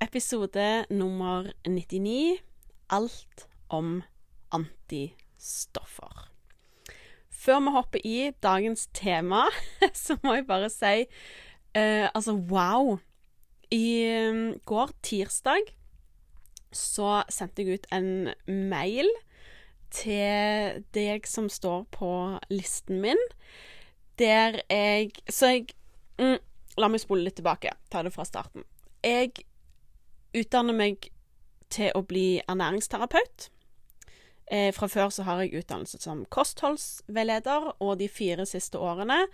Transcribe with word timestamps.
Episode 0.00 0.86
nummer 0.90 1.52
99 1.68 2.38
Alt 2.88 3.48
om 3.68 4.02
antistoffer. 4.50 6.30
Før 7.28 7.60
vi 7.60 7.72
hopper 7.74 8.00
i 8.04 8.30
dagens 8.42 8.86
tema, 8.96 9.42
så 10.04 10.16
må 10.22 10.38
jeg 10.38 10.46
bare 10.48 10.70
si 10.72 11.04
eh, 11.74 12.08
altså 12.14 12.32
wow. 12.32 12.96
I 13.70 13.84
um, 14.30 14.58
går, 14.64 14.90
tirsdag, 15.02 15.68
så 16.72 17.20
sendte 17.28 17.62
jeg 17.62 17.74
ut 17.78 17.86
en 17.92 18.32
mail 18.48 19.06
til 19.92 20.80
deg 20.96 21.28
som 21.28 21.52
står 21.52 21.84
på 21.92 22.10
listen 22.48 23.04
min, 23.04 23.20
der 24.18 24.62
jeg 24.70 25.12
Så 25.28 25.46
jeg 25.46 25.68
mm, 26.18 26.40
La 26.80 26.88
meg 26.88 27.02
spole 27.02 27.26
litt 27.26 27.36
tilbake. 27.36 27.74
Ta 27.92 28.00
det 28.02 28.14
fra 28.14 28.24
starten. 28.24 28.64
Jeg 29.04 29.44
utdanner 30.36 30.76
meg 30.76 31.10
til 31.70 31.92
å 31.94 32.02
bli 32.06 32.40
ernæringsterapeut. 32.48 33.48
Eh, 34.50 34.72
fra 34.74 34.88
før 34.90 35.10
så 35.14 35.22
har 35.22 35.42
jeg 35.42 35.62
utdannelse 35.62 36.00
som 36.02 36.24
kostholdsveileder, 36.26 37.72
og 37.80 37.98
de 37.98 38.08
fire 38.08 38.46
siste 38.46 38.78
årene 38.78 39.26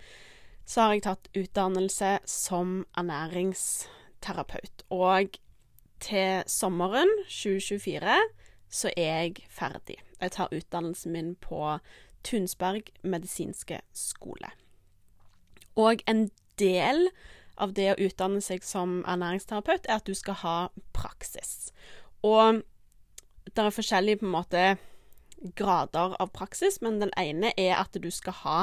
så 0.67 0.81
har 0.81 0.93
jeg 0.93 1.05
tatt 1.07 1.29
utdannelse 1.37 2.17
som 2.27 2.85
ernæringsterapeut. 2.97 4.83
Og 4.91 5.39
til 6.03 6.43
sommeren 6.47 7.09
2024 7.25 8.19
så 8.69 8.91
er 8.97 9.23
jeg 9.23 9.47
ferdig. 9.49 9.97
Jeg 10.21 10.31
tar 10.31 10.53
utdannelsen 10.53 11.11
min 11.11 11.35
på 11.35 11.79
Tunsberg 12.23 12.91
medisinske 13.03 13.79
skole. 13.93 14.51
Og 15.75 16.01
en 16.07 16.29
del 16.59 17.07
av 17.07 17.13
det 17.77 17.91
å 17.93 18.01
utdanne 18.07 18.41
seg 18.43 18.63
som 18.65 18.99
ernæringsterapeut, 19.09 19.87
er 19.87 19.99
at 19.99 20.07
du 20.07 20.13
skal 20.17 20.37
ha 20.43 20.57
praksis. 20.93 21.71
Og 22.25 22.61
det 23.47 23.63
er 23.63 23.73
forskjellige 23.73 24.21
på 24.21 24.27
en 24.27 24.35
måte 24.35 24.63
grader 25.57 26.15
av 26.21 26.31
praksis, 26.33 26.81
men 26.81 26.99
den 27.01 27.13
ene 27.17 27.53
er 27.57 27.77
at 27.77 27.97
du 27.97 28.09
skal 28.13 28.33
ha 28.43 28.59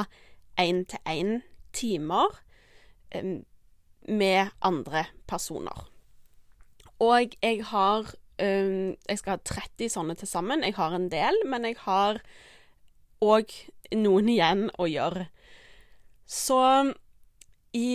én-til-én 0.59 1.41
timer 1.75 2.39
med 4.07 4.51
andre 4.61 5.05
personer. 5.27 5.87
Og 6.99 7.35
jeg 7.41 7.63
har 7.71 8.15
Jeg 8.37 9.17
skal 9.17 9.37
ha 9.37 9.39
30 9.47 9.89
sånne 9.89 10.13
til 10.19 10.27
sammen. 10.27 10.63
Jeg 10.63 10.75
har 10.75 10.91
en 10.91 11.07
del, 11.07 11.37
men 11.47 11.63
jeg 11.63 11.77
har 11.79 12.17
òg 13.23 13.47
noen 13.95 14.27
igjen 14.27 14.65
å 14.75 14.89
gjøre. 14.91 15.29
Så 16.27 16.59
i 17.75 17.89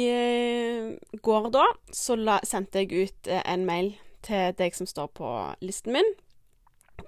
går 1.25 1.51
da 1.55 1.65
så 1.95 2.17
la, 2.19 2.39
sendte 2.45 2.83
jeg 2.85 3.09
ut 3.09 3.31
eh, 3.31 3.43
en 3.49 3.65
mail 3.69 3.95
til 4.27 4.53
deg 4.59 4.77
som 4.77 4.89
står 4.89 5.09
på 5.17 5.31
listen 5.65 5.97
min, 5.97 6.13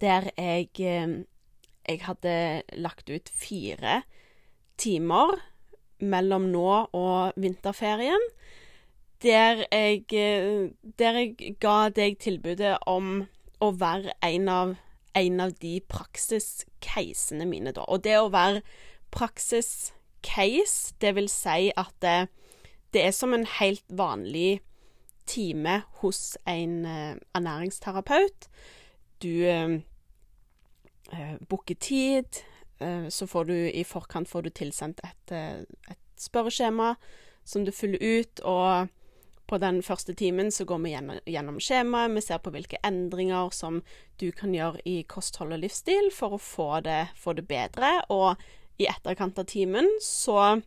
der 0.01 0.31
jeg 0.39 0.71
Jeg 1.83 1.99
hadde 2.07 2.63
lagt 2.79 3.11
ut 3.11 3.29
fire 3.29 4.03
timer 4.79 5.35
mellom 5.99 6.47
nå 6.53 6.87
og 6.95 7.33
vinterferien, 7.37 8.23
der 9.23 9.67
jeg 9.71 10.07
Der 10.99 11.19
jeg 11.19 11.57
ga 11.61 11.91
deg 11.91 12.19
tilbudet 12.19 12.79
om 12.87 13.27
å 13.61 13.71
være 13.75 14.15
en 14.23 14.49
av 14.49 14.77
en 15.15 15.41
av 15.41 15.53
de 15.61 15.81
praksiscasene 15.89 17.45
mine, 17.45 17.73
da. 17.77 17.85
Og 17.89 18.05
det 18.05 18.17
å 18.19 18.31
være 18.33 18.63
praksiscase, 19.13 20.95
det 21.01 21.15
vil 21.19 21.29
si 21.29 21.69
at 21.77 21.93
det, 22.93 23.07
er 23.07 23.15
som 23.17 23.35
en 23.35 23.47
helt 23.59 23.85
vanlig 23.89 24.61
time 25.27 25.83
hos 26.03 26.37
en 26.49 26.85
uh, 26.85 27.17
ernæringsterapeut. 27.35 28.49
Du 29.23 29.33
uh, 29.47 29.79
booker 31.49 31.75
tid, 31.75 32.43
uh, 32.83 33.09
så 33.09 33.27
får 33.27 33.45
du 33.45 33.55
i 33.55 33.85
forkant 33.85 34.29
får 34.29 34.43
du 34.43 34.51
tilsendt 34.51 35.01
et, 35.05 35.33
et, 35.33 35.99
spørreskjema 36.23 36.95
som 37.45 37.65
du 37.67 37.73
fyller 37.75 37.99
ut, 37.99 38.41
og 38.47 38.89
på 39.51 39.59
den 39.59 39.83
første 39.83 40.15
timen 40.15 40.53
så 40.55 40.65
går 40.65 40.79
vi 40.85 40.93
gjennom, 40.93 41.19
gjennom 41.27 41.59
skjemaet, 41.61 42.15
vi 42.15 42.23
ser 42.23 42.39
på 42.39 42.53
hvilke 42.55 42.79
endringer 42.87 43.51
som 43.51 43.81
du 44.21 44.31
kan 44.31 44.55
gjøre 44.55 44.81
i 44.87 45.03
kosthold 45.03 45.57
og 45.57 45.65
livsstil 45.65 46.13
for 46.15 46.37
å 46.37 46.41
få 46.41 46.69
det, 46.87 47.09
få 47.19 47.35
det 47.35 47.49
bedre, 47.51 47.91
og 48.15 48.39
i 48.79 48.87
etterkant 48.89 49.39
av 49.43 49.49
timen 49.51 49.91
så 50.01 50.63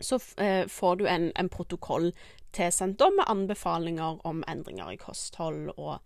så 0.00 0.18
eh, 0.42 0.66
får 0.68 0.96
du 0.96 1.06
en, 1.08 1.30
en 1.34 1.48
protokoll 1.48 2.12
tilsendt 2.56 3.02
med 3.16 3.28
anbefalinger 3.28 4.20
om 4.26 4.44
endringer 4.48 4.92
i 4.92 5.00
kosthold 5.00 5.72
og, 5.76 5.98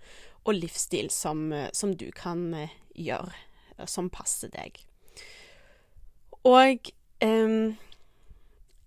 og 0.45 0.55
livsstil 0.55 1.11
som, 1.11 1.51
som, 1.73 1.95
du 1.97 2.11
kan 2.15 2.55
eh, 2.55 2.75
gjøre, 2.95 3.33
som 3.87 4.11
passer 4.11 4.51
deg. 4.55 4.81
Og 6.47 6.91
eh, 7.21 7.79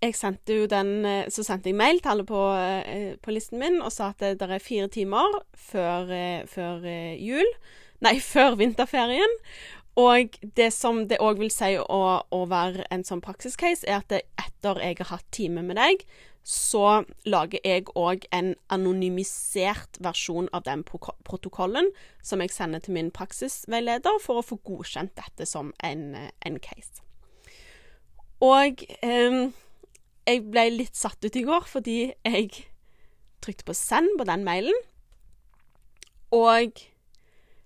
jeg 0.04 0.18
sendte 0.20 0.58
jo 0.58 0.66
den 0.68 1.06
eh, 1.08 1.30
Så 1.32 1.46
sendte 1.46 1.72
jeg 1.72 1.80
mail 1.80 2.02
til 2.02 2.14
alle 2.14 2.26
på, 2.28 2.42
eh, 2.58 3.14
på 3.24 3.36
listen 3.36 3.62
min 3.62 3.80
og 3.82 3.92
sa 3.94 4.12
at 4.12 4.24
det, 4.24 4.36
det 4.42 4.50
er 4.52 4.64
fire 4.64 4.90
timer 4.92 5.40
før, 5.56 6.12
eh, 6.12 6.44
før 6.50 6.84
jul 7.20 7.48
Nei, 8.04 8.18
før 8.34 8.58
vinterferien. 8.60 9.38
Og 10.00 10.38
det 10.58 10.72
som 10.74 11.04
det 11.10 11.20
òg 11.22 11.38
vil 11.44 11.52
si 11.54 11.76
å, 11.78 12.04
å, 12.26 12.40
være 12.50 12.88
en 12.94 13.04
sånn 13.06 13.22
praksiscase, 13.22 13.86
er 13.86 14.02
at 14.02 14.14
etter 14.42 14.80
jeg 14.82 14.98
har 15.04 15.12
hatt 15.12 15.28
time 15.36 15.62
med 15.62 15.78
deg, 15.78 16.06
så 16.44 17.04
lager 17.30 17.62
jeg 17.64 17.86
òg 17.96 18.26
en 18.36 18.52
anonymisert 18.74 20.00
versjon 20.04 20.50
av 20.52 20.66
den 20.66 20.82
protokollen 20.84 21.92
som 22.26 22.42
jeg 22.44 22.52
sender 22.52 22.84
til 22.84 22.98
min 22.98 23.14
praksisveileder 23.16 24.20
for 24.24 24.42
å 24.42 24.46
få 24.46 24.58
godkjent 24.66 25.14
dette 25.20 25.48
som 25.48 25.72
en, 25.86 26.18
en 26.44 26.60
case. 26.60 27.06
Og 28.44 28.84
eh, 29.06 29.40
jeg 30.28 30.44
ble 30.52 30.66
litt 30.74 31.00
satt 31.00 31.24
ut 31.24 31.38
i 31.38 31.46
går 31.48 31.70
fordi 31.70 32.00
jeg 32.26 32.66
trykte 33.44 33.70
på 33.70 33.78
send 33.78 34.18
på 34.20 34.28
den 34.28 34.44
mailen, 34.48 34.76
og 36.34 36.82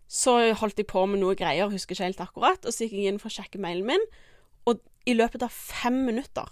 så 0.08 0.38
holdt 0.56 0.80
jeg 0.80 0.88
på 0.88 1.04
med 1.06 1.20
noe 1.20 1.36
greier, 1.36 1.70
husker 1.72 1.96
ikke 1.96 2.08
helt 2.08 2.24
akkurat, 2.24 2.66
og 2.66 2.74
så 2.74 2.86
gikk 2.86 2.96
jeg 2.96 3.12
inn 3.12 3.20
for 3.20 3.32
å 3.32 3.38
sjekke 3.38 3.60
mailen 3.60 3.90
min, 3.90 4.06
og 4.68 4.80
i 5.08 5.16
løpet 5.16 5.44
av 5.46 5.54
fem 5.54 6.02
minutter 6.08 6.48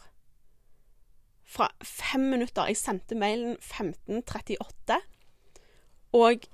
Fra 1.46 1.68
fem 1.84 2.24
minutter 2.32 2.68
Jeg 2.72 2.80
sendte 2.80 3.16
mailen 3.20 3.58
15.38, 3.62 4.98
og 6.16 6.48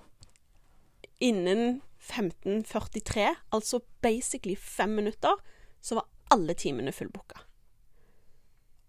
innen 1.22 1.81
15.43, 2.01 3.28
altså 3.53 3.79
basically 4.01 4.56
fem 4.57 4.89
minutter, 4.97 5.38
så 5.81 6.01
var 6.01 6.09
alle 6.33 6.53
timene 6.57 6.91
fullbooka. 6.91 7.45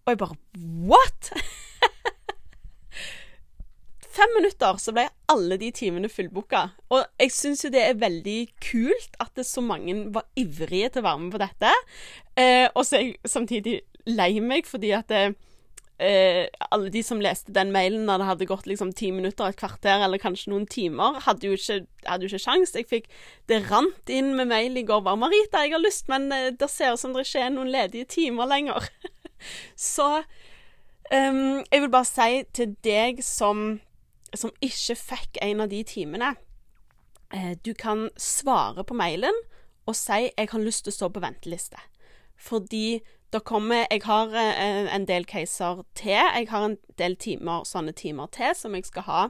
Og 0.05 0.11
jeg 0.11 0.17
bare 0.17 0.35
What?! 0.89 1.31
fem 4.13 4.35
minutter 4.37 4.77
så 4.81 4.93
ble 4.95 5.07
alle 5.31 5.57
de 5.61 5.69
timene 5.75 6.09
fullbooka. 6.11 6.65
Og 6.93 7.05
jeg 7.21 7.33
syns 7.33 7.63
jo 7.65 7.71
det 7.73 7.81
er 7.85 8.01
veldig 8.01 8.39
kult 8.63 9.17
at 9.23 9.33
det 9.37 9.45
så 9.49 9.63
mange 9.65 9.95
var 10.13 10.27
ivrige 10.39 10.93
til 10.93 11.03
å 11.03 11.07
være 11.07 11.23
med 11.23 11.33
på 11.33 11.41
dette. 11.41 11.71
Eh, 12.37 12.67
og 12.73 12.85
så 12.85 12.99
er 12.99 13.07
jeg 13.07 13.33
samtidig 13.33 13.79
lei 14.09 14.35
meg 14.43 14.67
fordi 14.67 14.91
at 14.95 15.09
det, 15.09 15.23
eh, 16.03 16.45
alle 16.69 16.91
de 16.93 17.03
som 17.05 17.21
leste 17.23 17.53
den 17.55 17.71
mailen 17.73 18.05
når 18.07 18.21
det 18.21 18.27
hadde 18.29 18.49
gått 18.49 18.69
liksom 18.69 18.93
ti 18.97 19.09
minutter, 19.15 19.49
et 19.49 19.59
kvarter 19.59 20.03
eller 20.05 20.21
kanskje 20.21 20.53
noen 20.53 20.67
timer, 20.69 21.19
hadde 21.25 21.49
jo 21.49 21.57
ikke, 21.57 21.81
hadde 22.05 22.27
jo 22.27 22.33
ikke 22.33 22.43
sjans. 22.45 22.75
Jeg 22.77 22.89
fikk 22.89 23.09
Det 23.49 23.63
rant 23.69 24.09
inn 24.09 24.35
med 24.37 24.51
mail 24.51 24.77
i 24.77 24.85
går 24.85 25.01
bare 25.05 25.17
'Marita, 25.17 25.63
jeg 25.65 25.73
har 25.73 25.83
lyst, 25.83 26.07
men 26.09 26.31
eh, 26.31 26.51
det 26.51 26.69
ser 26.69 26.93
ut 26.93 26.99
som 26.99 27.13
det 27.13 27.25
ikke 27.25 27.47
er 27.47 27.55
noen 27.55 27.71
ledige 27.71 28.05
timer 28.05 28.45
lenger'. 28.45 28.89
så 29.75 30.23
um, 31.11 31.63
jeg 31.71 31.81
vil 31.81 31.89
bare 31.89 32.05
si 32.07 32.43
til 32.53 32.77
deg 32.83 33.23
som 33.23 33.81
som 34.39 34.53
ikke 34.61 34.95
fikk 34.97 35.37
en 35.41 35.61
av 35.61 35.69
de 35.69 35.83
timene, 35.83 36.35
eh, 37.33 37.53
du 37.65 37.73
kan 37.73 38.09
svare 38.17 38.83
på 38.83 38.93
mailen 38.93 39.35
og 39.85 39.95
si 39.95 40.31
'jeg 40.37 40.49
har 40.49 40.59
lyst 40.59 40.83
til 40.83 40.91
å 40.91 40.95
stå 40.95 41.09
på 41.09 41.19
venteliste'. 41.19 41.81
Fordi 42.37 43.01
det 43.31 43.43
kommer 43.43 43.87
Jeg 43.91 44.03
har 44.03 44.27
eh, 44.27 44.95
en 44.95 45.05
del 45.05 45.25
caser 45.25 45.83
til. 45.95 46.11
Jeg 46.11 46.47
har 46.49 46.65
en 46.65 46.77
del 46.97 47.15
timer, 47.15 47.63
sånne 47.63 47.93
timer 47.95 48.27
til 48.27 48.55
som 48.55 48.75
jeg 48.75 48.85
skal 48.85 49.01
ha 49.03 49.27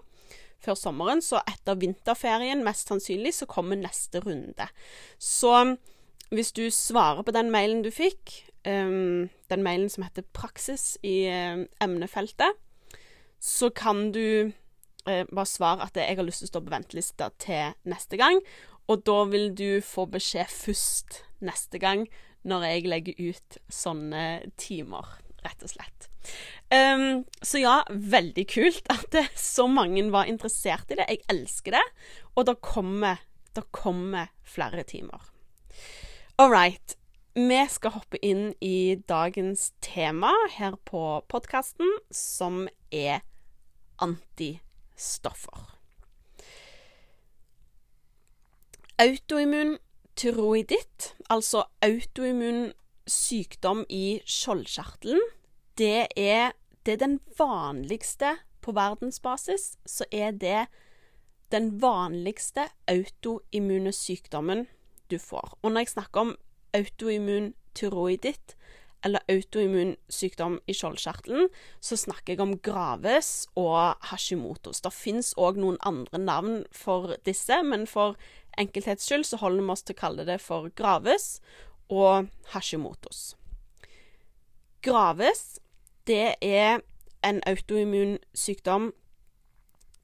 før 0.63 0.73
sommeren, 0.73 1.21
så 1.21 1.41
etter 1.47 1.75
vinterferien 1.75 2.63
mest 2.63 2.88
sannsynlig 2.88 3.33
så 3.33 3.45
kommer 3.45 3.75
neste 3.75 4.19
runde. 4.23 4.67
Så 5.19 5.77
hvis 6.31 6.51
du 6.51 6.69
svarer 6.69 7.23
på 7.23 7.31
den 7.35 7.51
mailen 7.51 7.83
du 7.83 7.91
fikk, 7.91 8.50
um, 8.65 9.29
den 9.50 9.63
mailen 9.63 9.89
som 9.89 10.03
heter 10.03 10.23
'praksis' 10.33 10.97
i 11.03 11.27
um, 11.27 11.67
emnefeltet, 11.81 12.55
så 13.39 13.69
kan 13.69 14.11
du 14.11 14.53
uh, 15.09 15.23
bare 15.29 15.50
svare 15.50 15.83
at 15.88 15.95
'jeg 15.95 16.15
har 16.15 16.23
lyst 16.23 16.44
til 16.44 16.47
å 16.47 16.53
stå 16.53 16.61
på 16.61 16.75
ventelista 16.75 17.29
til 17.39 17.73
neste 17.85 18.17
gang', 18.17 18.41
og 18.88 19.03
da 19.07 19.23
vil 19.25 19.53
du 19.55 19.81
få 19.81 20.05
beskjed 20.11 20.47
først 20.51 21.23
neste 21.41 21.79
gang 21.79 22.07
når 22.44 22.65
jeg 22.67 22.88
legger 22.91 23.29
ut 23.29 23.57
sånne 23.71 24.51
timer, 24.59 25.05
rett 25.44 25.63
og 25.63 25.71
slett. 25.71 26.09
Um, 26.73 27.23
så 27.44 27.61
ja, 27.61 27.75
veldig 27.89 28.45
kult 28.50 28.89
at 28.91 29.05
det, 29.15 29.27
så 29.39 29.67
mange 29.71 30.03
var 30.11 30.27
interessert 30.27 30.91
i 30.91 30.97
det. 31.00 31.07
Jeg 31.07 31.23
elsker 31.31 31.77
det. 31.77 31.83
Og 32.35 32.47
det 32.50 32.57
kommer, 32.65 33.21
det 33.55 33.63
kommer 33.71 34.31
flere 34.44 34.83
timer. 34.83 35.21
All 36.38 36.51
right. 36.51 36.97
Vi 37.33 37.61
skal 37.69 37.95
hoppe 37.95 38.19
inn 38.21 38.51
i 38.61 38.95
dagens 39.09 39.71
tema 39.81 40.29
her 40.53 40.77
på 40.85 41.23
podkasten, 41.31 41.89
som 42.13 42.67
er 42.94 43.23
antistoffer. 45.03 45.79
Autoimmun 49.00 49.77
tyroiditt, 50.15 51.15
altså 51.29 51.63
autoimmun 51.81 52.71
sykdom 53.07 53.85
i 53.89 54.21
skjoldkjertelen, 54.25 55.21
det 55.77 56.07
er, 56.15 56.51
det 56.85 56.94
er 56.94 56.97
den 56.97 57.19
vanligste 57.38 58.38
på 58.61 58.71
verdensbasis, 58.71 59.77
så 59.85 60.05
er 60.11 60.31
det 60.31 60.67
den 61.51 61.81
vanligste 61.81 62.69
autoimmune 62.88 63.91
sykdommen 63.91 64.67
du 65.11 65.17
får. 65.19 65.57
Og 65.61 65.71
når 65.71 65.79
jeg 65.79 65.88
snakker 65.88 66.21
om 66.21 66.35
autoimmun 66.73 67.53
tyroiditt, 67.75 68.55
eller 69.03 69.23
autoimmun 69.29 69.95
sykdom 70.09 70.59
i 70.67 70.75
skjoldkjertelen, 70.77 71.50
så 71.83 71.97
snakker 72.00 72.33
jeg 72.33 72.44
om 72.44 72.55
Graves 72.63 73.47
og 73.59 74.00
Hashimotos. 74.09 74.81
Det 74.83 74.94
fins 74.95 75.33
òg 75.38 75.59
noen 75.59 75.79
andre 75.83 76.21
navn 76.21 76.63
for 76.71 77.15
disse, 77.27 77.59
men 77.67 77.85
for 77.89 78.17
enkelthets 78.57 79.07
skyld 79.09 79.27
så 79.27 79.41
holder 79.41 79.65
vi 79.65 79.75
oss 79.75 79.83
til 79.83 79.97
å 79.97 80.01
kalle 80.03 80.27
det 80.29 80.39
for 80.41 80.71
Graves 80.77 81.38
og 81.91 82.29
Hashimotos. 82.53 83.33
Graves 84.83 85.59
det 86.07 86.35
er 86.41 86.81
en 87.23 87.39
autoimmun 87.47 88.17
sykdom 88.35 88.91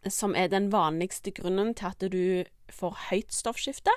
som 0.08 0.36
er 0.36 0.48
den 0.48 0.72
vanligste 0.72 1.32
grunnen 1.36 1.74
til 1.76 1.92
at 1.92 2.06
du 2.12 2.46
får 2.72 2.96
høyt 3.10 3.34
stoffskifte. 3.36 3.92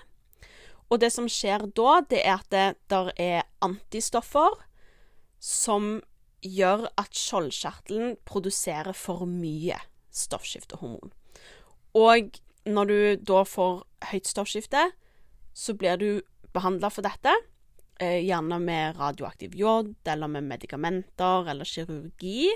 Og 0.90 1.00
det 1.00 1.12
som 1.14 1.28
skjer 1.30 1.68
da, 1.76 2.02
det 2.10 2.20
er 2.26 2.34
at 2.40 2.50
det 2.50 2.66
der 2.90 3.12
er 3.16 3.46
antistoffer 3.62 4.58
som 5.42 5.96
gjør 6.42 6.88
at 6.98 7.14
skjoldkjertelen 7.18 8.16
produserer 8.28 8.94
for 8.96 9.26
mye 9.26 9.78
stoffskiftehormon. 10.14 11.12
Og 11.98 12.38
når 12.66 12.90
du 12.90 12.98
da 13.32 13.42
får 13.46 13.82
høyt 14.12 14.30
stoffskifte, 14.30 14.90
så 15.54 15.74
blir 15.74 15.98
du 15.98 16.10
behandla 16.54 16.90
for 16.92 17.04
dette 17.04 17.34
Eh, 18.02 18.24
gjerne 18.24 18.58
med 18.58 18.96
radioaktiv 18.98 19.52
jod, 19.54 19.94
eller 20.04 20.26
med 20.26 20.42
medikamenter 20.48 21.48
eller 21.50 21.64
kirurgi, 21.68 22.48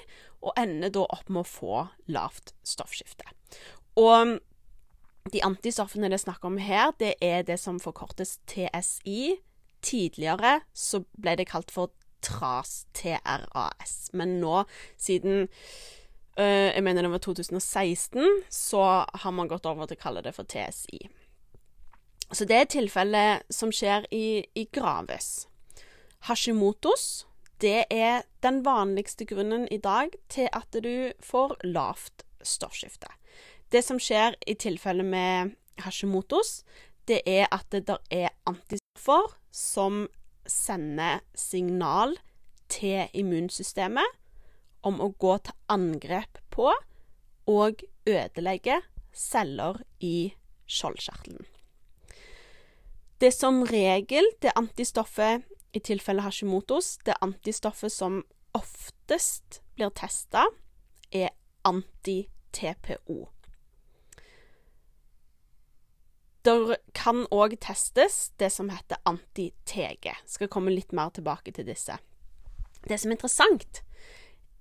og 0.43 0.57
ender 0.59 0.91
da 0.91 1.05
opp 1.05 1.29
med 1.29 1.45
å 1.45 1.51
få 1.51 1.83
lavt 2.11 2.55
stoffskifte. 2.67 3.29
Og 4.01 4.39
de 5.31 5.43
antistoffene 5.47 6.11
det 6.11 6.19
er 6.19 6.25
snakk 6.25 6.47
om 6.49 6.59
her, 6.59 6.91
det 6.99 7.15
er 7.23 7.45
det 7.47 7.61
som 7.63 7.79
forkortes 7.83 8.39
TSI. 8.51 9.37
Tidligere 9.87 10.63
så 10.75 11.05
ble 11.15 11.37
det 11.39 11.47
kalt 11.53 11.71
for 11.71 11.93
TRAS, 12.27 12.87
TRAS, 12.97 13.95
men 14.13 14.39
nå, 14.43 14.65
siden 14.99 15.47
øh, 16.39 16.69
jeg 16.75 16.83
mener 16.85 17.07
det 17.07 17.13
var 17.15 17.23
2016, 17.25 18.43
så 18.51 18.83
har 19.15 19.31
man 19.31 19.49
gått 19.49 19.67
over 19.67 19.87
til 19.87 19.99
å 19.99 20.03
kalle 20.03 20.25
det 20.27 20.35
for 20.37 20.49
TSI. 20.49 21.07
Så 22.35 22.45
det 22.45 22.59
er 22.59 22.71
tilfellet 22.71 23.47
som 23.55 23.71
skjer 23.71 24.09
i, 24.11 24.43
i 24.59 24.67
Graves. 24.75 25.47
Hashimotos 26.27 27.27
det 27.61 27.85
er 27.91 28.27
den 28.43 28.65
vanligste 28.65 29.25
grunnen 29.25 29.69
i 29.73 29.79
dag 29.79 30.13
til 30.29 30.49
at 30.53 30.77
du 30.85 31.13
får 31.25 31.57
lavt 31.65 32.27
stoffskifte. 32.45 33.09
Det 33.73 33.83
som 33.85 33.99
skjer 33.99 34.37
i 34.47 34.55
tilfelle 34.55 35.03
med 35.03 35.57
Hashimotos, 35.81 36.65
det 37.09 37.23
er 37.27 37.49
at 37.53 37.67
det 37.73 37.87
der 37.89 38.03
er 38.11 38.29
antistoffer 38.47 39.33
som 39.51 40.07
sender 40.51 41.23
signal 41.35 42.17
til 42.73 43.07
immunsystemet 43.15 44.17
om 44.87 45.01
å 45.03 45.11
gå 45.19 45.37
til 45.47 45.57
angrep 45.73 46.41
på 46.55 46.71
og 47.51 47.83
ødelegge 48.07 48.81
celler 49.17 49.81
i 50.03 50.33
skjoldkjertelen. 50.67 51.47
Det 53.21 53.31
er 53.31 53.37
som 53.37 53.63
regel 53.65 54.27
det 54.43 54.53
antistoffet, 54.59 55.47
i 55.77 55.81
tilfelle 55.85 56.23
Hashimotos, 56.25 56.97
det 57.05 57.19
antistoffet 57.21 57.93
som 57.93 58.23
oftest 58.57 59.61
blir 59.77 59.91
testa, 59.93 60.47
er 61.13 61.35
anti-TPO. 61.69 63.19
Det 66.47 66.79
kan 66.95 67.25
òg 67.35 67.57
testes 67.59 68.31
det 68.39 68.53
som 68.55 68.71
heter 68.71 69.01
anti-TG. 69.09 70.13
Skal 70.31 70.51
komme 70.53 70.71
litt 70.71 70.95
mer 70.95 71.11
tilbake 71.11 71.51
til 71.57 71.67
disse. 71.67 71.99
Det 72.87 73.01
som 73.03 73.11
er 73.11 73.19
interessant, 73.19 73.83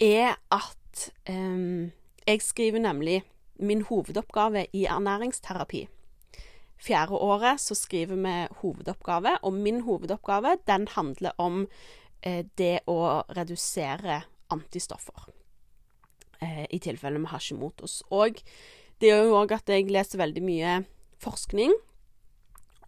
er 0.02 0.34
at 0.50 1.10
um, 1.30 1.92
jeg 2.26 2.42
skriver 2.42 2.82
nemlig 2.82 3.20
min 3.62 3.86
hovedoppgave 3.86 4.66
i 4.74 4.88
ernæringsterapi 4.90 5.86
fjerde 6.86 7.18
året 7.18 7.62
så 7.62 7.76
skriver 7.78 8.20
vi 8.20 8.36
hovedoppgave, 8.62 9.38
og 9.42 9.54
min 9.54 9.82
hovedoppgave 9.86 10.58
den 10.68 10.88
handler 10.94 11.36
om 11.42 11.66
eh, 12.22 12.46
det 12.58 12.86
å 12.88 13.24
redusere 13.36 14.24
antistoffer. 14.54 15.30
Eh, 16.42 16.66
I 16.70 16.80
tilfelle 16.80 17.20
med 17.22 17.32
Hashimotos. 17.32 18.02
Og 18.12 18.42
det 19.02 19.12
gjør 19.12 19.30
jo 19.30 19.40
òg 19.42 19.56
at 19.58 19.72
jeg 19.72 19.90
leser 19.92 20.22
veldig 20.22 20.44
mye 20.46 20.76
forskning. 21.24 21.74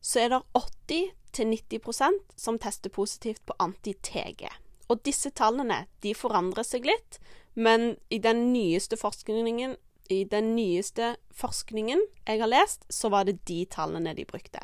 Så 0.00 0.20
er 0.22 0.28
det 0.30 0.42
80-90% 0.54 2.38
som 2.38 2.58
tester 2.62 2.90
positivt 2.94 3.42
på 3.46 3.54
anti-TG. 3.58 4.46
Og 4.88 5.02
disse 5.06 5.30
tallene 5.30 5.84
de 6.02 6.14
forandrer 6.14 6.66
seg 6.66 6.86
litt, 6.86 7.18
men 7.54 7.96
i 8.10 8.18
den 8.22 8.52
nyeste 8.52 8.98
forskningen 9.00 9.76
i 10.10 10.24
den 10.30 10.52
nyeste 10.54 11.16
forskningen 11.34 11.98
jeg 12.26 12.38
har 12.38 12.50
lest, 12.50 12.84
så 12.90 13.10
var 13.10 13.26
det 13.26 13.40
de 13.48 13.64
tallene 13.70 14.14
de 14.14 14.24
brukte. 14.28 14.62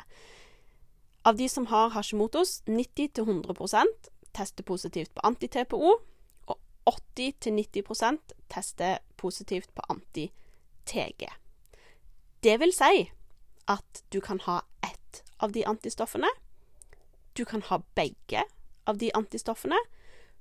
Av 1.27 1.35
de 1.35 1.47
som 1.49 1.67
har 1.71 1.91
Hashimotos, 1.95 2.61
90-100% 2.67 4.09
tester 4.35 4.63
positivt 4.63 5.13
på 5.15 5.23
anti-TPO, 5.27 5.93
og 6.47 6.57
80-90% 6.87 8.35
tester 8.51 8.97
positivt 9.17 9.71
på 9.75 9.85
anti-TG. 9.89 11.27
Det 12.43 12.57
vil 12.59 12.73
si 12.75 13.07
at 13.71 14.03
du 14.11 14.19
kan 14.19 14.41
ha 14.43 14.61
ett 14.83 15.23
av 15.39 15.51
de 15.51 15.63
antistoffene. 15.65 16.27
Du 17.37 17.45
kan 17.45 17.63
ha 17.69 17.79
begge 17.95 18.43
av 18.83 18.99
de 18.99 19.11
antistoffene. 19.15 19.79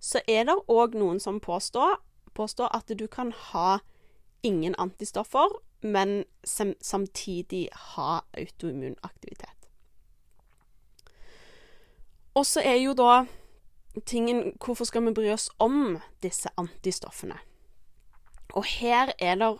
Så 0.03 0.21
er 0.27 0.49
det 0.49 0.59
òg 0.69 0.97
noen 0.99 1.21
som 1.23 1.39
påstår, 1.41 2.01
påstår, 2.35 2.73
at 2.75 2.91
du 2.99 3.07
kan 3.07 3.31
ha 3.53 3.79
ingen 4.43 4.75
antistoffer, 4.79 5.53
men 5.83 6.25
sam 6.45 6.75
samtidig 6.83 7.69
ha 7.95 8.23
autoimmun 8.39 8.97
aktivitet. 9.03 9.69
Og 12.35 12.47
så 12.47 12.63
er 12.65 12.81
jo 12.81 12.95
da 12.97 13.25
tingen 14.09 14.55
Hvorfor 14.65 14.89
skal 14.89 15.05
vi 15.05 15.15
bry 15.15 15.29
oss 15.35 15.51
om 15.59 15.99
disse 16.23 16.49
antistoffene? 16.57 17.37
Og 18.57 18.65
her 18.65 19.13
er 19.19 19.37
det 19.41 19.51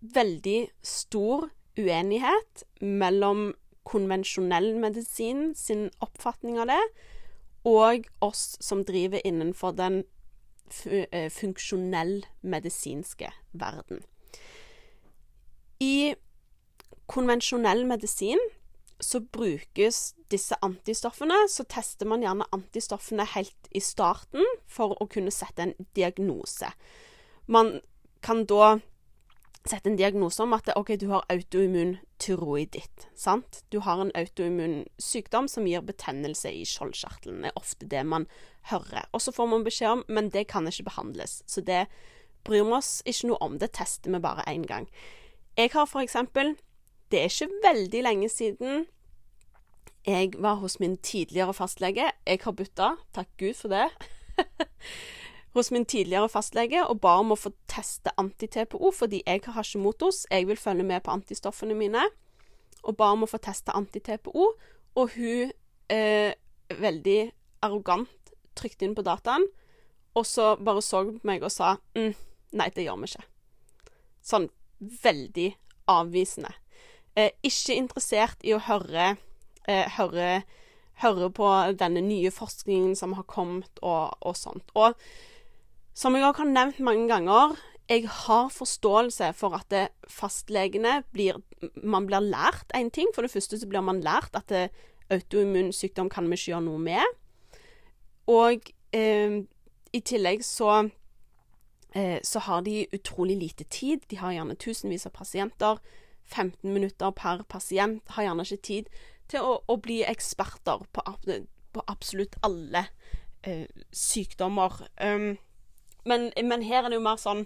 veldig 0.00 0.68
stor 0.82 1.48
uenighet 1.78 2.64
mellom 2.80 3.54
konvensjonell 3.86 4.74
medisin 4.80 5.54
sin 5.54 5.88
oppfatning 6.00 6.58
av 6.60 6.70
det, 6.70 6.82
og 7.66 8.06
oss 8.24 8.54
som 8.62 8.84
driver 8.86 9.22
innenfor 9.26 9.74
den 9.76 10.04
eh, 10.86 11.30
funksjonell 11.32 12.20
medisinske 12.42 13.32
verden. 13.52 14.04
I 15.82 16.14
konvensjonell 17.10 17.84
medisin 17.86 18.40
så 19.00 19.20
brukes 19.20 20.14
disse 20.32 20.56
antistoffene, 20.64 21.36
så 21.52 21.66
tester 21.68 22.08
man 22.08 22.22
gjerne 22.24 22.48
antistoffene 22.54 23.26
helt 23.34 23.68
i 23.76 23.82
starten 23.84 24.46
for 24.70 24.96
å 25.02 25.08
kunne 25.10 25.34
sette 25.34 25.66
en 25.66 25.74
diagnose. 25.98 26.70
Man 27.46 27.80
kan 28.24 28.46
da 28.48 28.78
sette 29.70 29.90
en 29.90 29.98
diagnose 29.98 30.42
om 30.42 30.54
at 30.56 30.68
OK, 30.76 30.94
du 31.00 31.08
har 31.10 31.24
autoimmun 31.32 31.96
tyroiditt. 32.22 33.06
Sant? 33.18 33.62
Du 33.72 33.80
har 33.84 34.00
en 34.02 34.12
autoimmun 34.14 34.84
sykdom 35.02 35.48
som 35.48 35.66
gir 35.68 35.84
betennelse 35.86 36.52
i 36.52 36.64
skjoldkjertelen. 36.68 37.42
Det 37.42 37.52
er 37.52 37.60
ofte 37.60 37.88
det 37.90 38.04
man 38.06 38.26
hører. 38.70 39.08
Og 39.12 39.22
så 39.24 39.34
får 39.34 39.50
man 39.50 39.66
beskjed 39.66 39.98
om 39.98 40.04
men 40.08 40.30
det 40.34 40.46
kan 40.52 40.68
ikke 40.68 40.88
behandles. 40.90 41.40
Så 41.46 41.64
det 41.64 41.86
bryr 42.46 42.64
vi 42.64 42.76
oss 42.78 43.00
ikke 43.04 43.32
noe 43.32 43.40
om. 43.42 43.58
Det 43.58 43.72
tester 43.76 44.12
vi 44.12 44.22
bare 44.22 44.46
én 44.50 44.66
gang. 44.66 44.90
Jeg 45.56 45.72
har 45.72 45.88
for 45.88 46.04
eksempel 46.04 46.56
Det 47.10 47.20
er 47.22 47.30
ikke 47.30 47.62
veldig 47.62 48.02
lenge 48.02 48.28
siden 48.28 48.86
jeg 50.06 50.32
var 50.38 50.54
hos 50.54 50.80
min 50.80 50.96
tidligere 50.96 51.54
fastlege. 51.54 52.10
Jeg 52.26 52.38
har 52.42 52.52
bytta, 52.52 52.92
takk 53.14 53.28
Gud 53.38 53.54
for 53.54 53.68
det. 53.68 53.88
hos 55.60 55.72
min 55.74 55.86
tidligere 55.88 56.28
fastlege 56.30 56.84
og 56.86 57.00
ba 57.02 57.16
om 57.20 57.34
å 57.34 57.38
få 57.38 57.52
teste 57.70 58.12
anti-TPO 58.20 58.92
fordi 58.94 59.22
jeg 59.26 59.42
har 59.46 59.58
hasjemotos, 59.58 60.26
Jeg 60.30 60.46
vil 60.46 60.56
følge 60.56 60.84
med 60.84 61.02
på 61.02 61.10
antistoffene 61.10 61.74
mine. 61.74 62.02
Og 62.82 62.96
ba 62.96 63.10
om 63.12 63.24
å 63.24 63.30
få 63.30 63.38
teste 63.38 63.72
anti-TPO. 63.72 64.46
Og 64.96 65.10
hun 65.16 65.52
eh, 65.90 66.32
veldig 66.70 67.32
arrogant 67.62 68.32
trykte 68.56 68.86
inn 68.86 68.94
på 68.96 69.04
dataen, 69.04 69.46
og 70.16 70.26
så 70.26 70.54
bare 70.56 70.82
så 70.82 71.02
meg 71.28 71.44
og 71.44 71.52
sa 71.52 71.76
mm, 71.96 72.12
nei, 72.56 72.70
det 72.72 72.86
gjør 72.86 73.02
vi 73.02 73.10
ikke. 73.10 73.26
Sånn 74.24 74.48
veldig 75.02 75.50
avvisende. 75.92 76.52
Eh, 77.16 77.32
ikke 77.44 77.76
interessert 77.76 78.44
i 78.44 78.54
å 78.56 78.62
høre, 78.64 79.14
eh, 79.68 79.88
høre, 79.98 80.42
høre 81.02 81.30
på 81.30 81.52
denne 81.78 82.02
nye 82.04 82.32
forskningen 82.32 82.96
som 82.96 83.16
har 83.16 83.28
kommet, 83.28 83.80
og, 83.82 84.16
og 84.20 84.36
sånt. 84.36 84.72
Og 84.74 84.96
som 85.96 86.16
jeg 86.16 86.26
også 86.26 86.44
har 86.44 86.52
nevnt 86.52 86.82
mange 86.84 87.08
ganger, 87.08 87.56
jeg 87.88 88.08
har 88.10 88.50
forståelse 88.50 89.30
for 89.38 89.54
at 89.56 89.68
det, 89.70 89.86
fastlegene 90.10 91.02
blir 91.14 91.38
Man 91.82 92.06
blir 92.06 92.20
lært 92.20 92.72
én 92.74 92.90
ting. 92.90 93.06
For 93.14 93.22
det 93.22 93.30
første 93.30 93.58
så 93.58 93.66
blir 93.66 93.80
man 93.80 94.02
lært 94.02 94.34
at 94.34 94.52
autoimmun 95.10 95.72
sykdom 95.72 96.10
kan 96.10 96.26
vi 96.26 96.34
ikke 96.34 96.50
gjøre 96.50 96.66
noe 96.66 96.78
med. 96.78 97.14
Og 98.26 98.72
eh, 98.92 99.46
i 99.92 100.00
tillegg 100.00 100.44
så 100.44 100.90
eh, 101.94 102.18
så 102.22 102.38
har 102.38 102.60
de 102.66 102.86
utrolig 102.92 103.36
lite 103.36 103.64
tid. 103.64 104.02
De 104.10 104.18
har 104.18 104.32
gjerne 104.32 104.58
tusenvis 104.58 105.06
av 105.06 105.14
pasienter. 105.14 105.78
15 106.26 106.72
minutter 106.72 107.10
per 107.10 107.44
pasient 107.48 108.02
har 108.16 108.26
gjerne 108.26 108.42
ikke 108.42 108.62
tid 108.62 108.88
til 109.30 109.46
å, 109.46 109.60
å 109.66 109.76
bli 109.78 110.02
eksperter 110.02 110.82
på, 110.92 111.02
på 111.72 111.84
absolutt 111.86 112.34
alle 112.42 112.88
eh, 113.46 113.66
sykdommer. 113.94 114.82
Um, 114.98 115.36
men, 116.06 116.30
men, 116.36 116.64
her 116.66 116.84
er 116.84 116.92
det 116.92 117.00
jo 117.00 117.04
mer 117.04 117.20
sånn 117.20 117.44